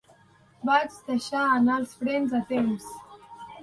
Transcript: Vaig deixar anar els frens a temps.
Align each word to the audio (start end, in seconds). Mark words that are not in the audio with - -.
Vaig 0.69 0.95
deixar 1.11 1.43
anar 1.59 1.79
els 1.85 1.95
frens 2.03 2.37
a 2.43 2.45
temps. 2.57 2.95